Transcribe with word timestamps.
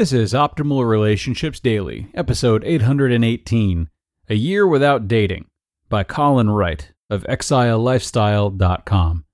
This 0.00 0.14
is 0.14 0.32
Optimal 0.32 0.88
Relationships 0.88 1.60
Daily, 1.60 2.08
episode 2.14 2.64
818 2.64 3.90
A 4.30 4.34
Year 4.34 4.66
Without 4.66 5.06
Dating 5.06 5.44
by 5.90 6.04
Colin 6.04 6.48
Wright 6.48 6.90
of 7.10 7.22
ExileLifestyle.com. 7.24 9.24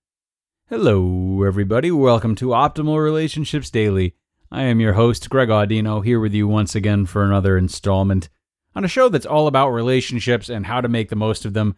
Hello, 0.69 1.45
everybody. 1.45 1.93
Welcome 1.93 2.35
to 2.35 2.47
Optimal 2.47 3.01
Relationships 3.01 3.71
Daily. 3.71 4.17
I 4.51 4.65
am 4.65 4.81
your 4.81 4.95
host, 4.95 5.31
Greg 5.31 5.51
Audino, 5.51 6.05
here 6.05 6.19
with 6.19 6.35
you 6.35 6.49
once 6.49 6.75
again 6.75 7.07
for 7.07 7.23
another 7.23 7.57
installment 7.57 8.29
on 8.75 8.85
a 8.85 8.89
show 8.89 9.09
that's 9.09 9.25
all 9.25 9.47
about 9.47 9.69
relationships 9.69 10.49
and 10.49 10.67
how 10.67 10.81
to 10.81 10.89
make 10.89 11.11
the 11.11 11.15
most 11.15 11.45
of 11.45 11.53
them. 11.53 11.77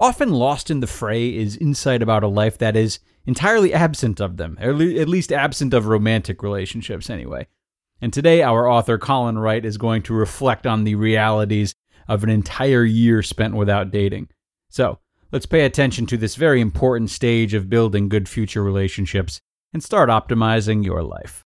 Often 0.00 0.32
lost 0.32 0.70
in 0.70 0.80
the 0.80 0.86
fray 0.86 1.36
is 1.36 1.58
insight 1.58 2.00
about 2.00 2.24
a 2.24 2.28
life 2.28 2.56
that 2.56 2.74
is 2.74 3.00
entirely 3.26 3.74
absent 3.74 4.18
of 4.18 4.38
them, 4.38 4.56
at 4.58 4.78
least 4.78 5.30
absent 5.30 5.74
of 5.74 5.84
romantic 5.84 6.42
relationships, 6.42 7.10
anyway. 7.10 7.46
And 8.00 8.12
today, 8.12 8.42
our 8.42 8.68
author 8.68 8.98
Colin 8.98 9.38
Wright 9.38 9.64
is 9.64 9.76
going 9.76 10.02
to 10.02 10.14
reflect 10.14 10.66
on 10.66 10.84
the 10.84 10.94
realities 10.94 11.74
of 12.08 12.24
an 12.24 12.30
entire 12.30 12.84
year 12.84 13.22
spent 13.22 13.54
without 13.54 13.90
dating. 13.90 14.28
So, 14.70 14.98
let's 15.32 15.46
pay 15.46 15.64
attention 15.64 16.06
to 16.06 16.16
this 16.16 16.34
very 16.34 16.60
important 16.60 17.10
stage 17.10 17.54
of 17.54 17.68
building 17.68 18.08
good 18.08 18.28
future 18.28 18.62
relationships 18.62 19.40
and 19.72 19.84
start 19.84 20.08
optimizing 20.08 20.84
your 20.84 21.02
life. 21.02 21.44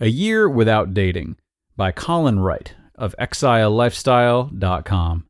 A 0.00 0.08
Year 0.08 0.48
Without 0.48 0.94
Dating 0.94 1.36
by 1.76 1.92
Colin 1.92 2.40
Wright 2.40 2.74
of 2.94 3.14
ExileLifestyle.com. 3.18 5.26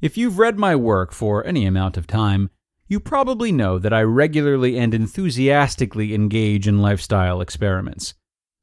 If 0.00 0.18
you've 0.18 0.38
read 0.38 0.58
my 0.58 0.76
work 0.76 1.12
for 1.12 1.46
any 1.46 1.64
amount 1.64 1.96
of 1.96 2.06
time, 2.06 2.50
you 2.88 3.00
probably 3.00 3.52
know 3.52 3.78
that 3.78 3.92
I 3.92 4.02
regularly 4.02 4.78
and 4.78 4.92
enthusiastically 4.92 6.14
engage 6.14 6.68
in 6.68 6.82
lifestyle 6.82 7.40
experiments, 7.40 8.14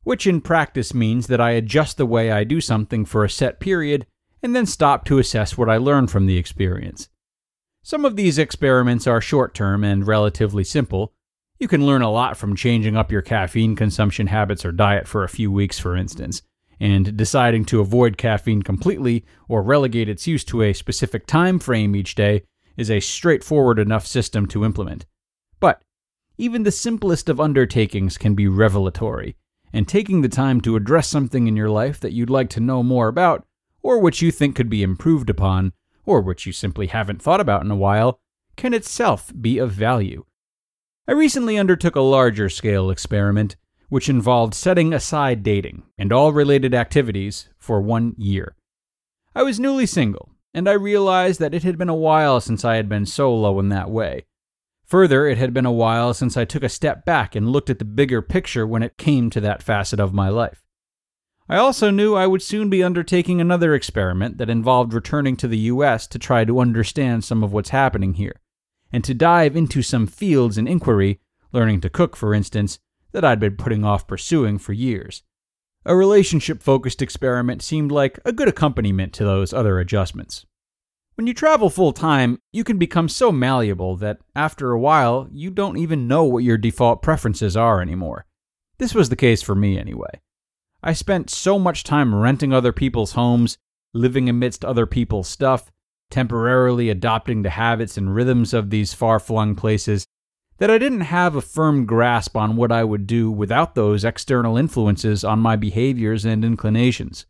which 0.03 0.27
in 0.27 0.41
practice 0.41 0.93
means 0.93 1.27
that 1.27 1.41
I 1.41 1.51
adjust 1.51 1.97
the 1.97 2.05
way 2.05 2.31
I 2.31 2.43
do 2.43 2.61
something 2.61 3.05
for 3.05 3.23
a 3.23 3.29
set 3.29 3.59
period 3.59 4.05
and 4.41 4.55
then 4.55 4.65
stop 4.65 5.05
to 5.05 5.19
assess 5.19 5.57
what 5.57 5.69
I 5.69 5.77
learn 5.77 6.07
from 6.07 6.25
the 6.25 6.37
experience. 6.37 7.09
Some 7.83 8.05
of 8.05 8.15
these 8.15 8.37
experiments 8.37 9.07
are 9.07 9.21
short 9.21 9.53
term 9.53 9.83
and 9.83 10.05
relatively 10.05 10.63
simple. 10.63 11.13
You 11.59 11.67
can 11.67 11.85
learn 11.85 12.01
a 12.01 12.11
lot 12.11 12.37
from 12.37 12.55
changing 12.55 12.95
up 12.95 13.11
your 13.11 13.21
caffeine 13.21 13.75
consumption 13.75 14.27
habits 14.27 14.63
or 14.63 14.71
diet 14.71 15.07
for 15.07 15.23
a 15.23 15.29
few 15.29 15.51
weeks, 15.51 15.79
for 15.79 15.95
instance, 15.95 16.41
and 16.79 17.17
deciding 17.17 17.65
to 17.65 17.81
avoid 17.81 18.17
caffeine 18.17 18.61
completely 18.61 19.25
or 19.47 19.61
relegate 19.61 20.07
its 20.07 20.27
use 20.27 20.43
to 20.45 20.61
a 20.61 20.73
specific 20.73 21.25
time 21.25 21.59
frame 21.59 21.95
each 21.95 22.15
day 22.15 22.43
is 22.79 22.89
a 22.89 22.99
straightforward 22.99 23.77
enough 23.77 24.07
system 24.07 24.45
to 24.47 24.63
implement. 24.63 25.05
But 25.59 25.81
even 26.37 26.63
the 26.63 26.71
simplest 26.71 27.27
of 27.27 27.39
undertakings 27.39 28.17
can 28.17 28.33
be 28.33 28.47
revelatory, 28.47 29.35
and 29.73 29.87
taking 29.87 30.21
the 30.21 30.29
time 30.29 30.61
to 30.61 30.77
address 30.77 31.09
something 31.09 31.47
in 31.47 31.57
your 31.57 31.69
life 31.69 31.99
that 31.99 32.13
you'd 32.13 32.29
like 32.29 32.49
to 32.51 32.61
know 32.61 32.81
more 32.81 33.09
about, 33.09 33.45
or 33.81 33.99
which 33.99 34.21
you 34.21 34.31
think 34.31 34.55
could 34.55 34.69
be 34.69 34.81
improved 34.81 35.29
upon, 35.29 35.73
or 36.05 36.21
which 36.21 36.45
you 36.45 36.53
simply 36.53 36.87
haven't 36.87 37.21
thought 37.21 37.41
about 37.41 37.63
in 37.63 37.71
a 37.71 37.75
while, 37.75 38.19
can 38.55 38.73
itself 38.73 39.31
be 39.39 39.57
of 39.57 39.71
value. 39.71 40.25
I 41.07 41.11
recently 41.11 41.57
undertook 41.57 41.95
a 41.95 42.01
larger 42.01 42.49
scale 42.49 42.89
experiment 42.89 43.57
which 43.89 44.07
involved 44.07 44.53
setting 44.53 44.93
aside 44.93 45.43
dating 45.43 45.83
and 45.97 46.13
all 46.13 46.31
related 46.31 46.73
activities 46.73 47.49
for 47.57 47.81
one 47.81 48.13
year. 48.17 48.55
I 49.35 49.43
was 49.43 49.59
newly 49.59 49.85
single 49.85 50.29
and 50.53 50.67
I 50.67 50.73
realized 50.73 51.39
that 51.39 51.53
it 51.53 51.63
had 51.63 51.77
been 51.77 51.89
a 51.89 51.95
while 51.95 52.41
since 52.41 52.65
I 52.65 52.75
had 52.75 52.89
been 52.89 53.05
so 53.05 53.33
low 53.33 53.59
in 53.59 53.69
that 53.69 53.89
way. 53.89 54.25
Further, 54.85 55.27
it 55.27 55.37
had 55.37 55.53
been 55.53 55.67
a 55.67 55.71
while 55.71 56.13
since 56.15 56.35
I 56.35 56.45
took 56.45 56.63
a 56.63 56.69
step 56.69 57.05
back 57.05 57.35
and 57.35 57.49
looked 57.49 57.69
at 57.69 57.77
the 57.77 57.85
bigger 57.85 58.21
picture 58.23 58.65
when 58.65 58.81
it 58.81 58.97
came 58.97 59.29
to 59.29 59.41
that 59.41 59.61
facet 59.61 59.99
of 59.99 60.13
my 60.13 60.29
life. 60.29 60.63
I 61.47 61.57
also 61.57 61.91
knew 61.91 62.15
I 62.15 62.27
would 62.27 62.41
soon 62.41 62.69
be 62.69 62.83
undertaking 62.83 63.39
another 63.39 63.73
experiment 63.73 64.37
that 64.37 64.49
involved 64.49 64.93
returning 64.93 65.35
to 65.37 65.47
the 65.47 65.57
US 65.57 66.07
to 66.07 66.19
try 66.19 66.45
to 66.45 66.59
understand 66.59 67.23
some 67.23 67.43
of 67.43 67.53
what's 67.53 67.69
happening 67.69 68.15
here, 68.15 68.39
and 68.91 69.03
to 69.03 69.13
dive 69.13 69.55
into 69.55 69.81
some 69.81 70.07
fields 70.07 70.57
in 70.57 70.67
inquiry, 70.67 71.19
learning 71.51 71.81
to 71.81 71.89
cook, 71.89 72.15
for 72.15 72.33
instance, 72.33 72.79
that 73.11 73.25
I'd 73.25 73.39
been 73.39 73.57
putting 73.57 73.83
off 73.83 74.07
pursuing 74.07 74.57
for 74.57 74.73
years. 74.73 75.23
A 75.85 75.95
relationship 75.95 76.61
focused 76.61 77.01
experiment 77.01 77.61
seemed 77.61 77.91
like 77.91 78.19
a 78.25 78.33
good 78.33 78.47
accompaniment 78.47 79.13
to 79.13 79.23
those 79.23 79.53
other 79.53 79.79
adjustments. 79.79 80.45
When 81.15 81.27
you 81.27 81.33
travel 81.33 81.69
full 81.69 81.93
time, 81.93 82.39
you 82.51 82.63
can 82.63 82.77
become 82.77 83.09
so 83.09 83.31
malleable 83.31 83.95
that 83.97 84.19
after 84.35 84.71
a 84.71 84.79
while, 84.79 85.27
you 85.31 85.49
don't 85.49 85.77
even 85.77 86.07
know 86.07 86.23
what 86.23 86.43
your 86.43 86.57
default 86.57 87.01
preferences 87.01 87.57
are 87.57 87.81
anymore. 87.81 88.25
This 88.77 88.93
was 88.93 89.09
the 89.09 89.15
case 89.15 89.41
for 89.41 89.55
me 89.55 89.77
anyway. 89.77 90.21
I 90.81 90.93
spent 90.93 91.29
so 91.29 91.59
much 91.59 91.83
time 91.83 92.15
renting 92.15 92.53
other 92.53 92.71
people's 92.71 93.13
homes, 93.13 93.57
living 93.93 94.29
amidst 94.29 94.63
other 94.63 94.85
people's 94.85 95.27
stuff, 95.27 95.71
temporarily 96.09 96.89
adopting 96.89 97.41
the 97.41 97.49
habits 97.49 97.97
and 97.97 98.15
rhythms 98.15 98.53
of 98.53 98.69
these 98.69 98.93
far 98.93 99.19
flung 99.19 99.55
places, 99.55 100.05
that 100.59 100.69
I 100.69 100.77
didn't 100.77 101.01
have 101.01 101.35
a 101.35 101.41
firm 101.41 101.85
grasp 101.85 102.35
on 102.35 102.57
what 102.57 102.71
I 102.71 102.83
would 102.83 103.07
do 103.07 103.31
without 103.31 103.75
those 103.75 104.03
external 104.03 104.57
influences 104.57 105.23
on 105.23 105.39
my 105.39 105.55
behaviors 105.55 106.25
and 106.25 106.43
inclinations. 106.43 107.25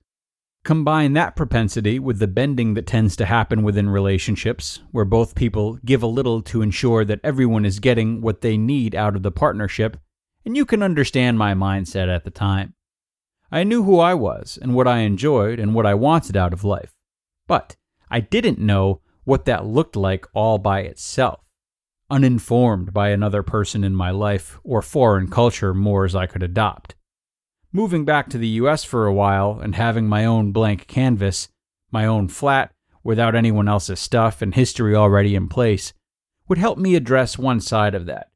Combine 0.66 1.14
that 1.14 1.36
propensity 1.36 2.00
with 2.00 2.20
the 2.20 2.28
bending 2.28 2.74
that 2.74 2.88
tends 2.88 3.16
to 3.16 3.26
happen 3.26 3.64
within 3.64 3.90
relationships, 3.90 4.80
where 4.92 5.06
both 5.06 5.36
people 5.36 5.78
give 5.86 6.04
a 6.04 6.08
little 6.08 6.42
to 6.42 6.62
ensure 6.62 7.06
that 7.06 7.22
everyone 7.24 7.66
is 7.66 7.80
getting 7.80 8.20
what 8.20 8.42
they 8.42 8.58
need 8.58 8.94
out 8.94 9.16
of 9.16 9.24
the 9.24 9.32
partnership, 9.32 9.98
and 10.44 10.58
you 10.58 10.66
can 10.66 10.84
understand 10.84 11.38
my 11.38 11.54
mindset 11.54 12.14
at 12.14 12.24
the 12.24 12.32
time. 12.32 12.74
I 13.52 13.64
knew 13.64 13.84
who 13.84 14.00
I 14.00 14.16
was 14.16 14.58
and 14.62 14.74
what 14.74 14.88
I 14.88 15.00
enjoyed 15.00 15.60
and 15.60 15.74
what 15.74 15.86
I 15.86 15.94
wanted 15.94 16.36
out 16.36 16.54
of 16.54 16.64
life. 16.64 16.94
But 17.48 17.76
I 18.10 18.20
didn't 18.20 18.60
know 18.60 19.02
what 19.24 19.46
that 19.46 19.66
looked 19.66 19.96
like 19.96 20.26
all 20.34 20.58
by 20.58 20.82
itself 20.82 21.49
uninformed 22.10 22.94
by 22.94 23.10
another 23.10 23.44
person 23.44 23.84
in 23.84 23.96
my 23.96 24.12
life 24.12 24.60
or 24.64 24.82
foreign 24.82 25.30
culture 25.30 25.74
more 25.74 26.06
as 26.06 26.16
I 26.16 26.26
could 26.26 26.44
adopt. 26.44 26.96
Moving 27.72 28.04
back 28.04 28.30
to 28.30 28.38
the 28.38 28.48
US 28.48 28.84
for 28.84 29.06
a 29.06 29.14
while 29.14 29.60
and 29.62 29.76
having 29.76 30.08
my 30.08 30.26
own 30.26 30.52
blank 30.52 30.88
canvas, 30.88 31.50
my 31.92 32.06
own 32.06 32.28
flat, 32.28 32.72
without 33.04 33.36
anyone 33.36 33.68
else's 33.68 34.00
stuff 34.00 34.42
and 34.42 34.56
history 34.56 34.96
already 34.96 35.36
in 35.36 35.48
place, 35.48 35.94
would 36.48 36.58
help 36.58 36.78
me 36.78 36.96
address 36.96 37.38
one 37.38 37.62
side 37.62 37.94
of 37.94 38.08
that. 38.08 38.32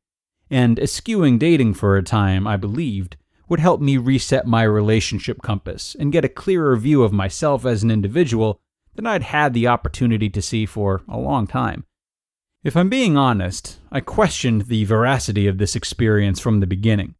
And 0.49 0.79
eschewing 0.79 1.39
dating 1.39 1.73
for 1.73 1.97
a 1.97 2.03
time, 2.03 2.45
I 2.45 2.57
believed, 2.57 3.17
would 3.49 3.59
help 3.59 3.81
me 3.81 3.97
reset 3.97 4.45
my 4.45 4.63
relationship 4.63 5.41
compass 5.41 5.95
and 5.99 6.11
get 6.11 6.25
a 6.25 6.29
clearer 6.29 6.75
view 6.77 7.03
of 7.03 7.11
myself 7.11 7.65
as 7.65 7.83
an 7.83 7.91
individual 7.91 8.59
than 8.95 9.07
I'd 9.07 9.23
had 9.23 9.53
the 9.53 9.67
opportunity 9.67 10.29
to 10.29 10.41
see 10.41 10.65
for 10.65 11.01
a 11.07 11.17
long 11.17 11.47
time. 11.47 11.85
If 12.63 12.77
I'm 12.77 12.87
being 12.87 13.17
honest, 13.17 13.79
I 13.91 13.99
questioned 13.99 14.63
the 14.63 14.85
veracity 14.85 15.47
of 15.47 15.57
this 15.57 15.75
experience 15.75 16.39
from 16.39 16.61
the 16.61 16.67
beginning. 16.67 17.15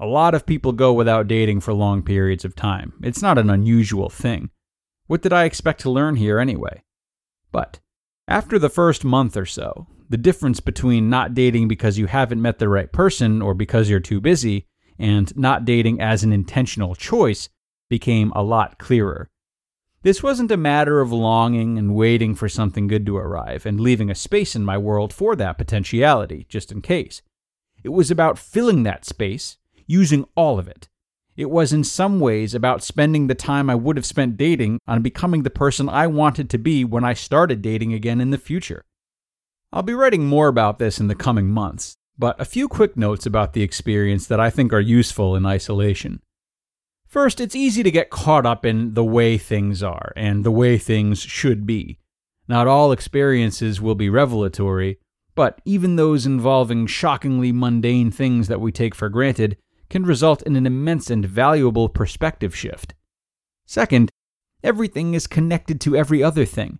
A 0.00 0.06
lot 0.06 0.34
of 0.34 0.46
people 0.46 0.72
go 0.72 0.94
without 0.94 1.28
dating 1.28 1.60
for 1.60 1.74
long 1.74 2.02
periods 2.02 2.46
of 2.46 2.56
time. 2.56 2.94
It's 3.02 3.20
not 3.20 3.36
an 3.36 3.50
unusual 3.50 4.08
thing. 4.08 4.48
What 5.06 5.20
did 5.20 5.34
I 5.34 5.44
expect 5.44 5.82
to 5.82 5.90
learn 5.90 6.16
here 6.16 6.38
anyway? 6.38 6.82
But 7.52 7.78
after 8.26 8.58
the 8.58 8.70
first 8.70 9.04
month 9.04 9.36
or 9.36 9.44
so, 9.44 9.86
the 10.08 10.16
difference 10.16 10.60
between 10.60 11.10
not 11.10 11.34
dating 11.34 11.68
because 11.68 11.98
you 11.98 12.06
haven't 12.06 12.40
met 12.40 12.58
the 12.58 12.68
right 12.68 12.90
person 12.90 13.42
or 13.42 13.52
because 13.52 13.90
you're 13.90 14.00
too 14.00 14.22
busy 14.22 14.66
and 14.98 15.36
not 15.36 15.66
dating 15.66 16.00
as 16.00 16.24
an 16.24 16.32
intentional 16.32 16.94
choice 16.94 17.50
became 17.90 18.32
a 18.34 18.42
lot 18.42 18.78
clearer. 18.78 19.28
This 20.06 20.22
wasn't 20.22 20.52
a 20.52 20.56
matter 20.56 21.00
of 21.00 21.10
longing 21.10 21.76
and 21.78 21.96
waiting 21.96 22.36
for 22.36 22.48
something 22.48 22.86
good 22.86 23.04
to 23.06 23.16
arrive 23.16 23.66
and 23.66 23.80
leaving 23.80 24.08
a 24.08 24.14
space 24.14 24.54
in 24.54 24.64
my 24.64 24.78
world 24.78 25.12
for 25.12 25.34
that 25.34 25.58
potentiality, 25.58 26.46
just 26.48 26.70
in 26.70 26.80
case. 26.80 27.22
It 27.82 27.88
was 27.88 28.08
about 28.08 28.38
filling 28.38 28.84
that 28.84 29.04
space, 29.04 29.56
using 29.84 30.24
all 30.36 30.60
of 30.60 30.68
it. 30.68 30.88
It 31.36 31.50
was 31.50 31.72
in 31.72 31.82
some 31.82 32.20
ways 32.20 32.54
about 32.54 32.84
spending 32.84 33.26
the 33.26 33.34
time 33.34 33.68
I 33.68 33.74
would 33.74 33.96
have 33.96 34.06
spent 34.06 34.36
dating 34.36 34.78
on 34.86 35.02
becoming 35.02 35.42
the 35.42 35.50
person 35.50 35.88
I 35.88 36.06
wanted 36.06 36.50
to 36.50 36.58
be 36.58 36.84
when 36.84 37.02
I 37.02 37.12
started 37.12 37.60
dating 37.60 37.92
again 37.92 38.20
in 38.20 38.30
the 38.30 38.38
future. 38.38 38.84
I'll 39.72 39.82
be 39.82 39.92
writing 39.92 40.26
more 40.26 40.46
about 40.46 40.78
this 40.78 41.00
in 41.00 41.08
the 41.08 41.16
coming 41.16 41.50
months, 41.50 41.96
but 42.16 42.40
a 42.40 42.44
few 42.44 42.68
quick 42.68 42.96
notes 42.96 43.26
about 43.26 43.54
the 43.54 43.62
experience 43.62 44.28
that 44.28 44.38
I 44.38 44.50
think 44.50 44.72
are 44.72 44.78
useful 44.78 45.34
in 45.34 45.44
isolation. 45.44 46.22
First, 47.06 47.40
it's 47.40 47.54
easy 47.54 47.82
to 47.82 47.90
get 47.90 48.10
caught 48.10 48.44
up 48.44 48.66
in 48.66 48.94
the 48.94 49.04
way 49.04 49.38
things 49.38 49.82
are 49.82 50.12
and 50.16 50.44
the 50.44 50.50
way 50.50 50.76
things 50.76 51.20
should 51.20 51.66
be. 51.66 51.98
Not 52.48 52.66
all 52.66 52.92
experiences 52.92 53.80
will 53.80 53.94
be 53.94 54.08
revelatory, 54.08 54.98
but 55.34 55.60
even 55.64 55.96
those 55.96 56.26
involving 56.26 56.86
shockingly 56.86 57.52
mundane 57.52 58.10
things 58.10 58.48
that 58.48 58.60
we 58.60 58.72
take 58.72 58.94
for 58.94 59.08
granted 59.08 59.56
can 59.88 60.04
result 60.04 60.42
in 60.42 60.56
an 60.56 60.66
immense 60.66 61.10
and 61.10 61.24
valuable 61.24 61.88
perspective 61.88 62.56
shift. 62.56 62.94
Second, 63.66 64.10
everything 64.64 65.14
is 65.14 65.26
connected 65.26 65.80
to 65.80 65.96
every 65.96 66.22
other 66.22 66.44
thing. 66.44 66.78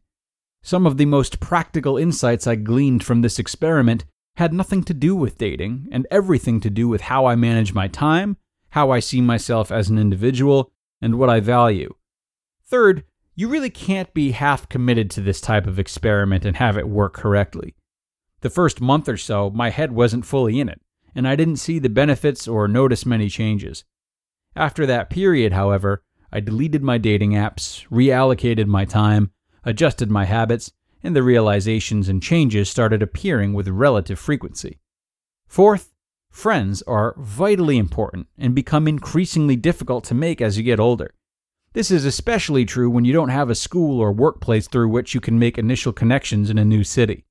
Some 0.63 0.87
of 0.87 0.97
the 0.97 1.07
most 1.07 1.39
practical 1.39 1.97
insights 1.97 2.47
I 2.47 2.57
gleaned 2.57 3.05
from 3.05 3.23
this 3.23 3.39
experiment 3.39 4.05
had 4.37 4.53
nothing 4.53 4.83
to 4.85 4.95
do 4.95 5.15
with 5.15 5.39
dating 5.39 5.89
and 5.93 6.07
everything 6.11 6.61
to 6.61 6.71
do 6.71 6.89
with 6.89 7.03
how 7.03 7.27
I 7.27 7.37
manage 7.37 7.73
my 7.73 7.87
time, 7.89 8.37
how 8.77 8.91
I 8.91 9.01
see 9.01 9.23
myself 9.23 9.73
as 9.73 9.89
an 9.89 9.97
individual, 9.97 10.71
and 11.01 11.15
what 11.15 11.31
I 11.31 11.41
value. 11.41 11.95
Third, 12.63 13.05
you 13.35 13.49
really 13.49 13.71
can't 13.71 14.13
be 14.13 14.33
half 14.33 14.69
committed 14.69 15.11
to 15.13 15.23
this 15.23 15.41
type 15.41 15.67
of 15.67 15.79
experiment 15.79 16.45
and 16.45 16.59
have 16.59 16.77
it 16.77 16.87
work 16.87 17.15
correctly. 17.15 17.75
The 18.43 18.51
first 18.51 18.83
month 18.83 19.09
or 19.09 19.17
so, 19.17 19.49
my 19.49 19.71
head 19.71 19.93
wasn't 19.93 20.27
fully 20.27 20.61
in 20.61 20.69
it, 20.69 20.83
and 21.15 21.27
I 21.27 21.37
didn't 21.37 21.57
see 21.57 21.79
the 21.79 21.89
benefits 21.89 22.47
or 22.47 22.69
notice 22.69 23.07
many 23.07 23.31
changes. 23.31 23.85
After 24.55 24.85
that 24.85 25.09
period, 25.09 25.55
however, 25.55 26.03
I 26.31 26.41
deleted 26.41 26.83
my 26.83 26.99
dating 26.99 27.31
apps, 27.31 27.89
reallocated 27.89 28.67
my 28.67 28.85
time, 28.85 29.31
adjusted 29.65 30.11
my 30.11 30.27
habits, 30.27 30.71
and 31.03 31.17
the 31.17 31.23
realizations 31.23 32.11
and 32.11 32.23
changes 32.23 32.69
started 32.69 33.01
appearing 33.03 33.55
with 33.55 33.69
relative 33.69 34.19
frequency. 34.19 34.81
Fourth, 35.47 35.95
friends 36.37 36.83
are 36.83 37.15
vitally 37.17 37.79
important 37.79 38.27
and 38.37 38.55
become 38.55 38.87
increasingly 38.87 39.57
difficult 39.57 40.05
to 40.05 40.15
make 40.15 40.43
as 40.43 40.59
you 40.59 40.63
get 40.63 40.79
older. 40.79 41.15
This 41.73 41.91
is 41.91 42.05
especially 42.05 42.67
true 42.67 42.91
when 42.91 43.07
you 43.07 43.13
don't 43.15 43.31
have 43.31 43.49
a 43.49 43.55
school 43.55 44.01
or 44.01 44.13
workplace 44.13 44.69
through 44.69 44.91
which 44.91 45.15
you 45.15 45.21
can 45.21 45.39
make 45.39 45.57
initial 45.57 45.95
connections 45.95 46.51
in 46.51 46.59
a 46.59 46.65
new 46.65 46.85
city. 46.85 47.25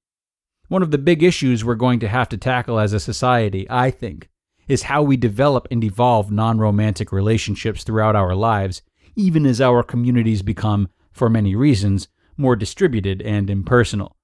One 0.69 0.81
of 0.81 0.90
the 0.90 0.98
big 0.98 1.22
issues 1.22 1.63
we're 1.63 1.75
going 1.75 2.00
to 2.00 2.07
have 2.07 2.30
to 2.30 2.38
tackle 2.38 2.80
as 2.80 2.94
a 2.94 3.00
society, 3.00 3.68
I 3.69 3.92
think, 3.92 4.28
is 4.68 4.84
how 4.84 5.04
we 5.04 5.18
develop 5.18 5.68
and 5.69 5.84
evolve 5.84 6.31
non 6.31 6.57
romantic 6.57 7.12
relationships 7.12 7.84
throughout 7.84 8.16
our 8.16 8.34
lives, 8.34 8.81
even 9.16 9.46
as 9.46 9.62
our 9.62 9.84
communities 9.84 10.42
become, 10.42 10.90
for 11.12 11.30
many 11.30 11.56
reasons, 11.56 12.07
more 12.38 12.56
distributed 12.56 13.22
and 13.22 13.52
impersonal. 13.52 14.18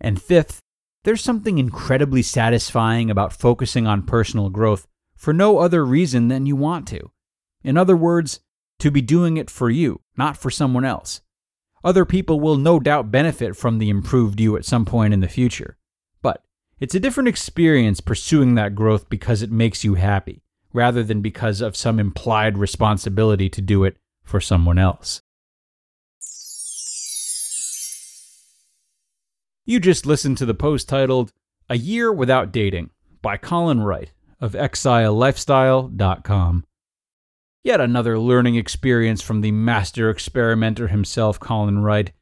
And 0.00 0.20
fifth, 0.20 0.62
there's 1.04 1.22
something 1.22 1.58
incredibly 1.58 2.22
satisfying 2.22 3.10
about 3.10 3.32
focusing 3.32 3.86
on 3.86 4.02
personal 4.02 4.50
growth 4.50 4.86
for 5.16 5.32
no 5.32 5.58
other 5.58 5.84
reason 5.84 6.28
than 6.28 6.46
you 6.46 6.56
want 6.56 6.86
to. 6.88 7.10
In 7.62 7.76
other 7.76 7.96
words, 7.96 8.40
to 8.78 8.90
be 8.90 9.02
doing 9.02 9.36
it 9.36 9.50
for 9.50 9.70
you, 9.70 10.00
not 10.16 10.36
for 10.36 10.50
someone 10.50 10.84
else. 10.84 11.20
Other 11.84 12.04
people 12.04 12.40
will 12.40 12.56
no 12.56 12.80
doubt 12.80 13.10
benefit 13.10 13.56
from 13.56 13.78
the 13.78 13.88
improved 13.88 14.40
you 14.40 14.56
at 14.56 14.64
some 14.64 14.84
point 14.84 15.14
in 15.14 15.20
the 15.20 15.28
future. 15.28 15.76
But 16.22 16.44
it's 16.80 16.94
a 16.94 17.00
different 17.00 17.28
experience 17.28 18.00
pursuing 18.00 18.54
that 18.54 18.74
growth 18.74 19.08
because 19.08 19.42
it 19.42 19.50
makes 19.50 19.84
you 19.84 19.94
happy, 19.94 20.42
rather 20.72 21.02
than 21.02 21.20
because 21.20 21.60
of 21.60 21.76
some 21.76 21.98
implied 21.98 22.58
responsibility 22.58 23.48
to 23.48 23.60
do 23.60 23.84
it 23.84 23.96
for 24.24 24.40
someone 24.40 24.78
else. 24.78 25.22
You 29.68 29.78
just 29.80 30.06
listened 30.06 30.38
to 30.38 30.46
the 30.46 30.54
post 30.54 30.88
titled 30.88 31.34
A 31.68 31.76
Year 31.76 32.10
Without 32.10 32.52
Dating 32.52 32.88
by 33.20 33.36
Colin 33.36 33.82
Wright 33.82 34.10
of 34.40 34.52
exilelifestyle.com. 34.52 36.64
Yet 37.62 37.78
another 37.78 38.18
learning 38.18 38.56
experience 38.56 39.20
from 39.20 39.42
the 39.42 39.52
master 39.52 40.08
experimenter 40.08 40.88
himself, 40.88 41.38
Colin 41.38 41.80
Wright. 41.80 42.12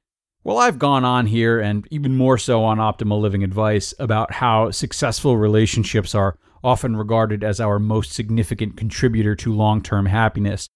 Well, 0.43 0.59
I've 0.59 0.81
gone 0.81 1.05
on 1.05 1.27
here, 1.27 1.61
and 1.61 1.87
even 1.89 2.17
more 2.17 2.37
so 2.37 2.65
on 2.65 2.79
Optimal 2.79 3.21
Living 3.21 3.45
Advice, 3.45 3.95
about 4.01 4.33
how 4.33 4.73
successful 4.73 5.37
relationships 5.37 6.17
are 6.17 6.37
often 6.65 6.97
regarded 6.97 7.45
as 7.45 7.61
our 7.61 7.79
most 7.79 8.11
significant 8.11 8.77
contributor 8.77 9.37
to 9.37 9.55
long 9.55 9.83
term 9.83 10.07
happiness. 10.07 10.69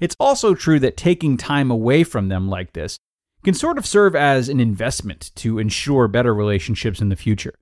It's 0.00 0.16
also 0.18 0.56
true 0.56 0.80
that 0.80 0.96
taking 0.96 1.36
time 1.36 1.70
away 1.70 2.02
from 2.02 2.26
them 2.26 2.48
like 2.48 2.72
this 2.72 2.98
can 3.46 3.54
sort 3.54 3.78
of 3.78 3.86
serve 3.86 4.16
as 4.16 4.48
an 4.48 4.58
investment 4.58 5.30
to 5.36 5.60
ensure 5.60 6.08
better 6.08 6.34
relationships 6.34 7.00
in 7.00 7.10
the 7.10 7.14
future. 7.14 7.54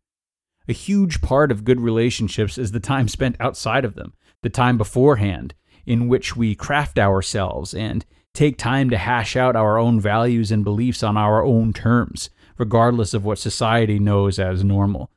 A 0.67 0.73
huge 0.73 1.21
part 1.21 1.53
of 1.53 1.63
good 1.63 1.79
relationships 1.79 2.57
is 2.57 2.73
the 2.73 2.81
time 2.81 3.07
spent 3.07 3.37
outside 3.39 3.85
of 3.85 3.95
them, 3.95 4.15
the 4.41 4.49
time 4.49 4.79
beforehand, 4.79 5.53
in 5.85 6.09
which 6.09 6.35
we 6.37 6.55
craft 6.55 6.99
ourselves 6.99 7.75
and 7.75 8.07
take 8.33 8.57
time 8.57 8.89
to 8.89 8.97
hash 8.97 9.37
out 9.37 9.57
our 9.57 9.77
own 9.77 10.01
values 10.01 10.51
and 10.51 10.65
beliefs 10.65 11.03
on 11.03 11.19
our 11.19 11.45
own 11.45 11.75
terms, 11.75 12.31
regardless 12.57 13.13
of 13.13 13.27
what 13.27 13.39
society 13.39 13.99
knows 13.99 14.39
as 14.39 14.65
normal. 14.65 15.11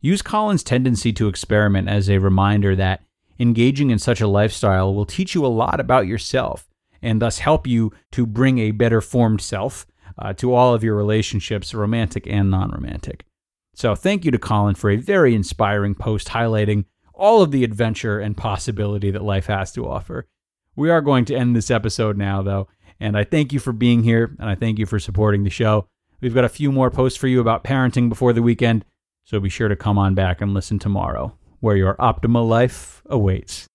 Use 0.00 0.22
Colin's 0.22 0.64
tendency 0.64 1.12
to 1.12 1.28
experiment 1.28 1.88
as 1.88 2.10
a 2.10 2.18
reminder 2.18 2.74
that 2.74 3.04
engaging 3.38 3.90
in 3.90 4.00
such 4.00 4.20
a 4.20 4.26
lifestyle 4.26 4.92
will 4.92 5.06
teach 5.06 5.36
you 5.36 5.46
a 5.46 5.46
lot 5.46 5.78
about 5.78 6.08
yourself 6.08 6.68
and 7.00 7.22
thus 7.22 7.38
help 7.38 7.64
you 7.64 7.92
to 8.10 8.26
bring 8.26 8.58
a 8.58 8.72
better 8.72 9.00
formed 9.00 9.40
self 9.40 9.86
uh, 10.20 10.32
to 10.34 10.54
all 10.54 10.74
of 10.74 10.84
your 10.84 10.94
relationships, 10.94 11.74
romantic 11.74 12.26
and 12.26 12.50
non 12.50 12.70
romantic. 12.70 13.24
So, 13.74 13.94
thank 13.94 14.24
you 14.24 14.30
to 14.30 14.38
Colin 14.38 14.74
for 14.74 14.90
a 14.90 14.96
very 14.96 15.34
inspiring 15.34 15.94
post 15.94 16.28
highlighting 16.28 16.84
all 17.14 17.42
of 17.42 17.50
the 17.50 17.64
adventure 17.64 18.18
and 18.18 18.36
possibility 18.36 19.10
that 19.10 19.22
life 19.22 19.46
has 19.46 19.72
to 19.72 19.88
offer. 19.88 20.26
We 20.74 20.90
are 20.90 21.02
going 21.02 21.26
to 21.26 21.36
end 21.36 21.54
this 21.54 21.70
episode 21.70 22.16
now, 22.16 22.42
though, 22.42 22.68
and 22.98 23.16
I 23.16 23.24
thank 23.24 23.52
you 23.52 23.58
for 23.58 23.72
being 23.72 24.02
here 24.02 24.34
and 24.38 24.48
I 24.48 24.54
thank 24.54 24.78
you 24.78 24.86
for 24.86 24.98
supporting 24.98 25.44
the 25.44 25.50
show. 25.50 25.86
We've 26.20 26.34
got 26.34 26.44
a 26.44 26.50
few 26.50 26.70
more 26.70 26.90
posts 26.90 27.18
for 27.18 27.28
you 27.28 27.40
about 27.40 27.64
parenting 27.64 28.08
before 28.08 28.32
the 28.32 28.42
weekend, 28.42 28.84
so 29.24 29.40
be 29.40 29.48
sure 29.48 29.68
to 29.68 29.76
come 29.76 29.98
on 29.98 30.14
back 30.14 30.40
and 30.40 30.54
listen 30.54 30.78
tomorrow, 30.78 31.36
where 31.60 31.76
your 31.76 31.94
optimal 31.96 32.48
life 32.48 33.02
awaits. 33.06 33.69